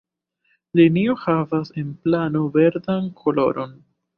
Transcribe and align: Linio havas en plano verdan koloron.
Linio 0.79 1.13
havas 1.25 1.71
en 1.83 1.93
plano 2.07 2.43
verdan 2.59 3.07
koloron. 3.23 3.79